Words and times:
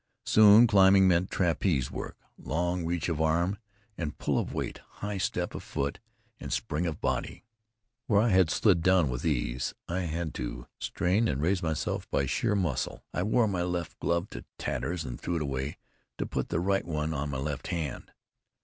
Soon 0.25 0.65
climbing 0.65 1.07
meant 1.07 1.29
trapeze 1.29 1.91
work 1.91 2.17
long 2.35 2.83
reach 2.83 3.07
of 3.07 3.21
arm, 3.21 3.59
and 3.99 4.17
pull 4.17 4.39
of 4.39 4.51
weight, 4.51 4.79
high 4.93 5.19
step 5.19 5.53
of 5.53 5.61
foot, 5.61 5.99
and 6.39 6.51
spring 6.51 6.87
of 6.87 6.99
body. 6.99 7.43
Where 8.07 8.19
I 8.21 8.29
had 8.29 8.49
slid 8.49 8.81
down 8.81 9.11
with 9.11 9.23
ease, 9.23 9.75
I 9.87 9.99
had 9.99 10.33
to 10.33 10.65
strain 10.79 11.27
and 11.27 11.39
raise 11.39 11.61
myself 11.61 12.09
by 12.09 12.25
sheer 12.25 12.55
muscle. 12.55 13.03
I 13.13 13.21
wore 13.21 13.47
my 13.47 13.61
left 13.61 13.99
glove 13.99 14.27
to 14.31 14.43
tatters 14.57 15.05
and 15.05 15.21
threw 15.21 15.35
it 15.35 15.41
away 15.43 15.77
to 16.17 16.25
put 16.25 16.49
the 16.49 16.59
right 16.59 16.83
one 16.87 17.13
on 17.13 17.29
my 17.29 17.37
left 17.37 17.67
hand. 17.67 18.11